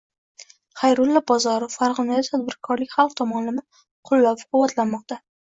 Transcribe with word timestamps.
Xayrullo 0.83 1.21
Bozorov: 1.31 1.73
Farg‘onada 1.81 2.23
tadbirkorlik 2.29 2.97
har 2.97 3.15
tomonlama 3.21 3.67
qo‘llab-quvvatlanmoqda 3.79 5.21